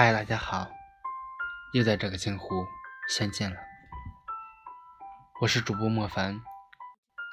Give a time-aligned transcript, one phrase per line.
[0.00, 0.70] 嗨，大家好，
[1.72, 2.64] 又在这个江湖
[3.08, 3.56] 相见了。
[5.40, 6.40] 我是主播莫凡，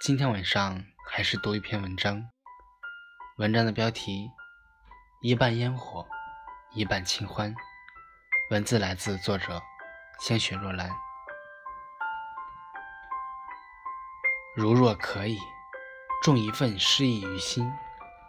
[0.00, 2.26] 今天晚上还是读一篇文章。
[3.36, 4.30] 文章的标题：
[5.20, 6.08] 一半烟火，
[6.72, 7.54] 一半清欢。
[8.50, 9.60] 文字来自作者
[10.20, 10.88] 鲜血若兰。
[14.56, 15.36] 如若可以，
[16.22, 17.70] 种一份诗意于心，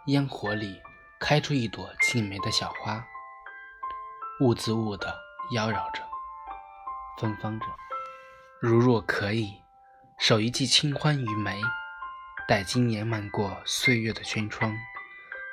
[0.08, 0.78] 烟火里
[1.18, 3.02] 开出一朵静美的小花。
[4.38, 5.18] 兀自兀地
[5.52, 6.02] 妖娆着，
[7.18, 7.66] 芬芳着。
[8.60, 9.62] 如若可以，
[10.18, 11.58] 守一季清欢于眉，
[12.46, 14.76] 待今年漫过岁月的轩窗，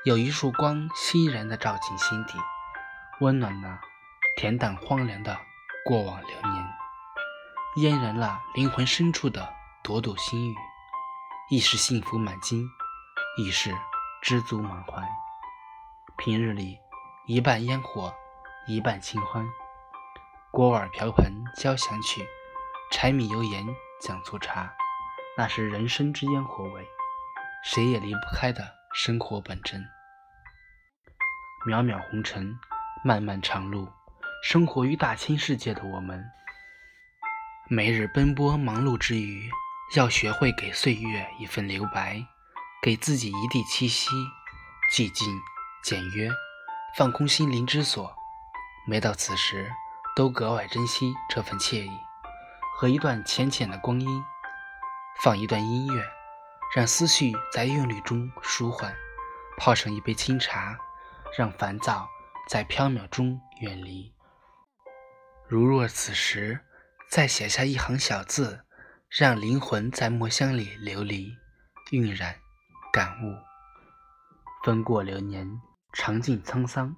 [0.03, 2.33] 有一束光欣然地照进心底，
[3.21, 3.79] 温暖了
[4.37, 5.39] 恬淡荒凉的
[5.85, 6.67] 过往流年，
[7.77, 9.47] 嫣然了灵魂深处的
[9.81, 10.55] 朵朵心语，
[11.49, 12.67] 亦是幸福满襟，
[13.37, 13.73] 亦是
[14.21, 15.01] 知足满怀。
[16.17, 16.77] 平日里，
[17.27, 18.13] 一半烟火。
[18.65, 19.45] 一半清欢，
[20.49, 22.25] 锅碗瓢盆交响曲，
[22.91, 23.65] 柴米油盐
[23.99, 24.73] 酱醋茶，
[25.37, 26.87] 那是人生之烟火味，
[27.65, 29.85] 谁也离不开的生活本真。
[31.67, 32.57] 渺渺红尘，
[33.03, 33.89] 漫漫长路，
[34.41, 36.23] 生活于大千世界的我们，
[37.67, 39.49] 每日奔波忙碌之余，
[39.97, 42.25] 要学会给岁月一份留白，
[42.81, 44.09] 给自己一地栖息，
[44.89, 45.37] 寂静
[45.83, 46.31] 简约，
[46.95, 48.22] 放空心灵之所。
[48.85, 49.71] 每到此时，
[50.13, 51.91] 都格外珍惜这份惬意，
[52.75, 54.23] 和一段浅浅的光阴，
[55.21, 56.03] 放一段音乐，
[56.75, 58.91] 让思绪在韵律中舒缓；
[59.57, 60.77] 泡上一杯清茶，
[61.37, 62.09] 让烦躁
[62.49, 64.13] 在飘渺中远离。
[65.47, 66.59] 如若此时
[67.09, 68.65] 再写下一行小字，
[69.09, 71.33] 让灵魂在墨香里流离、
[71.91, 72.35] 晕染、
[72.91, 73.33] 感悟。
[74.65, 75.61] 风过流年，
[75.93, 76.95] 尝尽沧桑。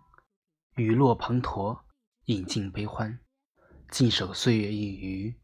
[0.76, 1.80] 雨落滂沱，
[2.25, 3.18] 饮尽悲欢，
[3.90, 5.40] 静守岁月一隅，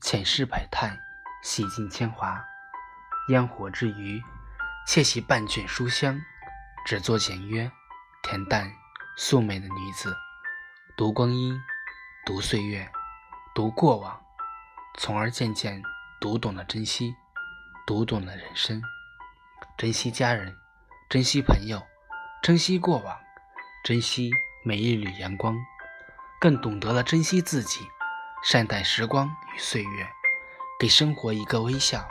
[0.00, 0.98] 浅试百态，
[1.40, 2.44] 洗尽铅华。
[3.28, 4.20] 烟火之余，
[4.84, 6.20] 窃喜半卷书香，
[6.84, 7.70] 只做简约、
[8.24, 8.72] 恬淡、
[9.16, 10.16] 素美的女子。
[10.96, 11.56] 读光阴，
[12.26, 12.90] 读岁月，
[13.54, 14.20] 读过往，
[14.98, 15.80] 从而渐渐
[16.20, 17.14] 读懂了珍惜，
[17.86, 18.82] 读懂了人生。
[19.78, 20.56] 珍惜家人，
[21.08, 21.80] 珍惜朋友，
[22.42, 23.16] 珍惜过往，
[23.84, 24.32] 珍惜。
[24.64, 25.58] 每一缕阳光，
[26.38, 27.80] 更懂得了珍惜自己，
[28.44, 30.08] 善待时光与岁月，
[30.78, 32.06] 给生活一个微笑。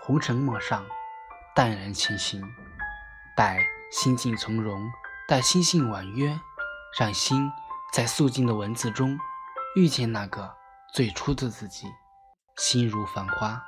[0.00, 0.86] 红尘陌上，
[1.54, 2.42] 淡然前行，
[3.36, 4.90] 待心境从容，
[5.28, 6.40] 待心性婉约，
[6.98, 7.52] 让心
[7.92, 9.18] 在素净的文字中
[9.76, 10.56] 遇见那个
[10.94, 11.86] 最初的自己。
[12.56, 13.62] 心如繁花，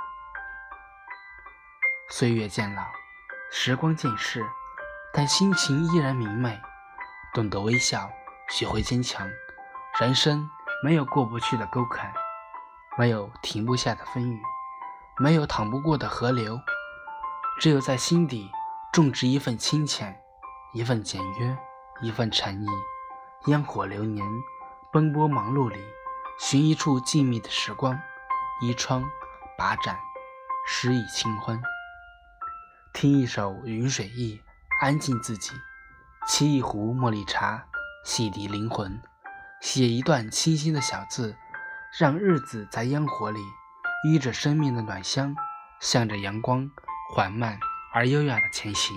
[2.08, 2.84] 岁月渐老，
[3.50, 4.42] 时光渐逝，
[5.12, 6.58] 但心情依然明媚。
[7.34, 8.08] 懂得微笑，
[8.48, 9.28] 学会坚强。
[10.00, 10.48] 人生
[10.84, 12.14] 没有过不去的沟坎，
[12.96, 14.40] 没有停不下的风雨，
[15.18, 16.60] 没有淌不过的河流。
[17.58, 18.52] 只有在心底
[18.92, 20.16] 种植一份清浅，
[20.74, 21.58] 一份简约，
[22.02, 22.66] 一份禅意。
[23.46, 24.24] 烟火流年，
[24.92, 25.80] 奔波忙碌里，
[26.38, 27.98] 寻一处静谧的时光，
[28.60, 29.04] 依窗
[29.58, 29.98] 把盏，
[30.68, 31.60] 诗意清欢。
[32.92, 34.40] 听一首《云水意》，
[34.86, 35.52] 安静自己。
[36.26, 37.66] 沏一壶茉莉茶，
[38.02, 38.98] 洗涤灵魂；
[39.60, 41.36] 写一段清新的小字，
[41.98, 43.40] 让日子在烟火里
[44.06, 45.36] 依着生命的暖香，
[45.80, 46.70] 向着阳光
[47.12, 47.60] 缓慢
[47.92, 48.96] 而优雅的前行。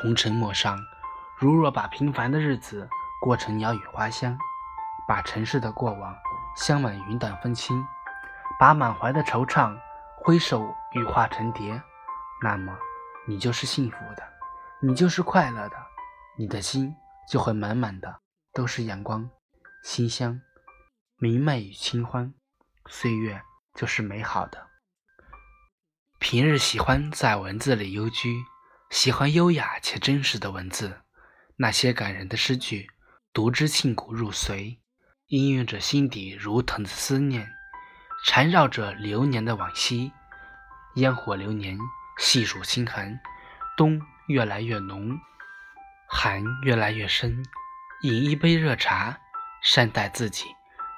[0.00, 0.78] 红尘陌上，
[1.36, 2.88] 如若把平凡的日子
[3.20, 4.36] 过成鸟语花香，
[5.06, 6.16] 把尘世的过往
[6.56, 7.86] 镶满云淡风轻，
[8.58, 9.76] 把满怀的惆怅
[10.16, 11.80] 挥手羽化成蝶，
[12.40, 12.74] 那么
[13.26, 14.22] 你就是幸福的，
[14.80, 15.91] 你就是快乐的。
[16.38, 16.94] 你的心
[17.30, 18.20] 就会满满的
[18.52, 19.28] 都是阳光、
[19.84, 20.40] 馨香、
[21.18, 22.32] 明媚与清欢，
[22.88, 23.42] 岁月
[23.74, 24.68] 就是美好的。
[26.18, 28.42] 平日喜欢在文字里幽居，
[28.90, 31.02] 喜欢优雅且真实的文字，
[31.56, 32.88] 那些感人的诗句，
[33.32, 34.78] 读之沁骨入髓，
[35.28, 37.46] 氤氲着心底如藤的思念，
[38.24, 40.12] 缠绕着流年的往昔。
[40.94, 41.78] 烟火流年，
[42.18, 43.20] 细数心寒，
[43.76, 45.18] 冬越来越浓。
[46.14, 47.42] 寒越来越深，
[48.02, 49.18] 饮一杯热茶，
[49.62, 50.54] 善待自己。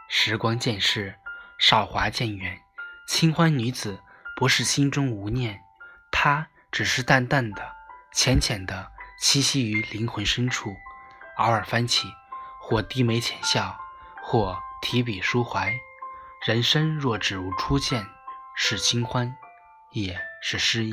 [0.09, 1.15] 时光渐逝，
[1.57, 2.61] 韶华渐远，
[3.07, 4.03] 清欢女子
[4.37, 5.63] 不是心中无念，
[6.11, 7.77] 她只是淡淡的、
[8.13, 8.91] 浅浅的
[9.23, 10.75] 栖息于灵魂深处，
[11.37, 12.13] 偶尔翻起，
[12.61, 13.79] 或低眉浅笑，
[14.21, 15.73] 或提笔抒怀。
[16.45, 18.05] 人生若只如初见，
[18.57, 19.35] 是清欢，
[19.93, 20.93] 也是诗意。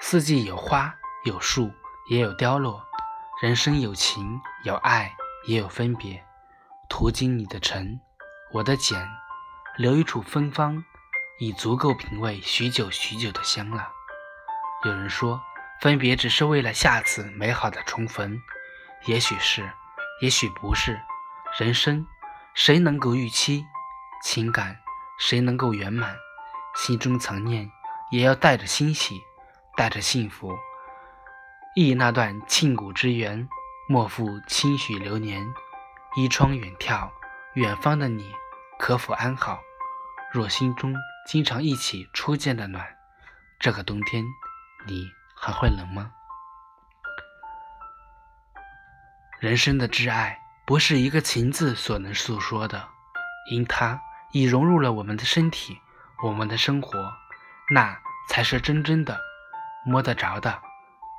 [0.00, 0.94] 四季有花
[1.24, 1.74] 有树。
[2.10, 2.84] 也有凋落，
[3.40, 5.14] 人生有情有爱
[5.46, 6.20] 也有分别。
[6.88, 8.00] 途经你的尘，
[8.50, 9.08] 我的茧，
[9.76, 10.84] 留一处芬芳，
[11.38, 13.92] 已足够品味许久许久的香了。
[14.84, 15.40] 有人说，
[15.80, 18.42] 分别只是为了下次美好的重逢，
[19.06, 19.70] 也许是，
[20.20, 21.00] 也许不是。
[21.60, 22.04] 人生，
[22.54, 23.64] 谁能够预期？
[24.24, 24.76] 情感，
[25.20, 26.16] 谁能够圆满？
[26.74, 27.70] 心中藏念，
[28.10, 29.22] 也要带着欣喜，
[29.76, 30.58] 带着幸福。
[31.82, 33.48] 忆那段沁骨之缘，
[33.88, 35.42] 莫负轻许流年。
[36.14, 37.08] 依窗远眺，
[37.54, 38.30] 远方的你
[38.78, 39.60] 可否安好？
[40.30, 40.94] 若心中
[41.26, 42.84] 经常忆起初见的暖，
[43.58, 44.22] 这个冬天
[44.86, 46.10] 你还会冷吗？
[49.38, 52.88] 人生的挚爱不是一个情字所能诉说的，
[53.50, 53.98] 因它
[54.32, 55.80] 已融入了我们的身体，
[56.22, 57.10] 我们的生活，
[57.70, 57.98] 那
[58.28, 59.18] 才是真正的
[59.86, 60.60] 摸得着的、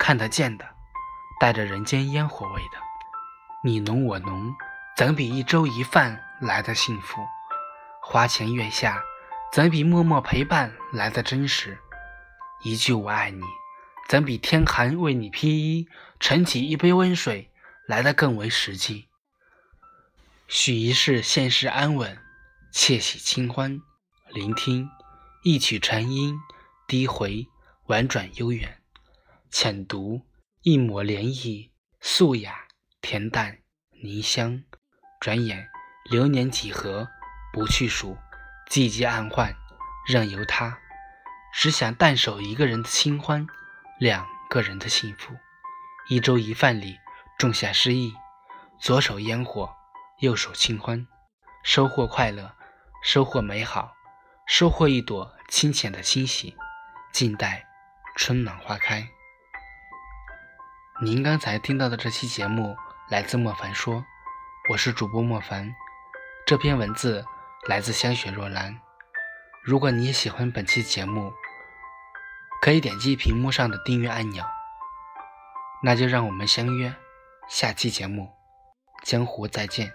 [0.02, 0.68] 看得见的，
[1.40, 2.80] 带着人间烟火味的，
[3.64, 4.52] 你侬我侬。
[4.98, 7.22] 怎比一粥一饭来的幸福？
[8.02, 9.00] 花前月下，
[9.54, 11.78] 怎比默默陪伴来的真实？
[12.64, 13.44] 一句我爱你，
[14.10, 15.88] 怎比天寒为你披衣，
[16.20, 17.52] 盛起一杯温水
[17.88, 19.08] 来的更为实际？
[20.48, 22.18] 许一世现世安稳，
[22.72, 23.80] 窃喜清欢，
[24.30, 24.90] 聆听
[25.44, 26.40] 一曲禅音，
[26.88, 27.48] 低回
[27.86, 28.81] 婉转悠远，
[29.52, 30.22] 浅读
[30.62, 32.68] 一抹涟漪，素雅
[33.02, 33.60] 恬淡
[34.02, 34.64] 凝香。
[35.20, 35.68] 转眼，
[36.10, 37.10] 流年几何，
[37.52, 38.18] 不去数；
[38.68, 39.54] 季节暗换，
[40.08, 40.80] 任由它。
[41.54, 43.46] 只想淡守一个人的清欢，
[44.00, 45.36] 两个人的幸福。
[46.08, 46.98] 一粥一饭里
[47.38, 48.14] 种下诗意，
[48.80, 49.76] 左手烟火，
[50.22, 51.06] 右手清欢，
[51.62, 52.56] 收获快乐，
[53.04, 53.94] 收获美好，
[54.48, 56.56] 收获一朵清浅的欣喜。
[57.12, 57.68] 静待
[58.16, 59.12] 春暖花开。
[61.04, 62.78] 您刚才听到的这期节目
[63.10, 64.06] 来自莫凡说。
[64.70, 65.74] 我是主播莫凡，
[66.46, 67.26] 这篇文字
[67.68, 68.80] 来自香雪若兰。
[69.64, 71.34] 如果你也喜欢本期节目，
[72.62, 74.46] 可以点击屏幕上的订阅按钮。
[75.82, 76.94] 那就让我们相约
[77.50, 78.30] 下期节目，
[79.04, 79.92] 江湖再见。